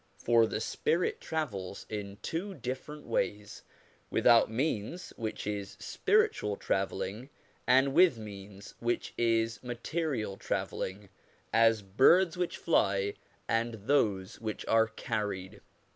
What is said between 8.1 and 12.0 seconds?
means, which is material travelling: as